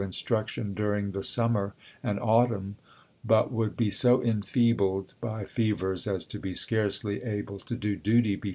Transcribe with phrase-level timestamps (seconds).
[0.01, 2.75] i^i instruction during the summer and autumn,
[3.23, 7.75] but would Series III., be SO enfeebled by fevers as to be scarcely able to
[7.75, 8.49] do duty "281'.'